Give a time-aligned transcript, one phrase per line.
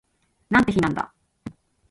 [0.49, 1.13] なんて日なんだ